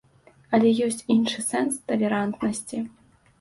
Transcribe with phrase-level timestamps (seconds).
[0.57, 2.83] Але ёсць іншы сэнс талерантнасці.